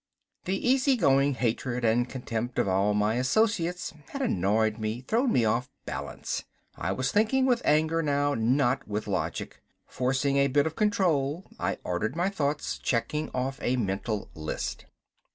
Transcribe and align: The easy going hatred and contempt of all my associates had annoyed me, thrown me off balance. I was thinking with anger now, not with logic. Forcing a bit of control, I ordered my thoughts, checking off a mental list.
The 0.45 0.67
easy 0.67 0.95
going 0.97 1.35
hatred 1.35 1.85
and 1.85 2.09
contempt 2.09 2.57
of 2.57 2.67
all 2.67 2.95
my 2.95 3.17
associates 3.17 3.93
had 4.09 4.23
annoyed 4.23 4.79
me, 4.79 5.01
thrown 5.01 5.31
me 5.31 5.45
off 5.45 5.69
balance. 5.85 6.43
I 6.75 6.91
was 6.91 7.11
thinking 7.11 7.45
with 7.45 7.61
anger 7.63 8.01
now, 8.01 8.33
not 8.33 8.87
with 8.87 9.05
logic. 9.05 9.61
Forcing 9.85 10.37
a 10.37 10.47
bit 10.47 10.65
of 10.65 10.75
control, 10.75 11.45
I 11.59 11.77
ordered 11.83 12.15
my 12.15 12.29
thoughts, 12.29 12.79
checking 12.79 13.29
off 13.35 13.59
a 13.61 13.75
mental 13.77 14.31
list. 14.33 14.87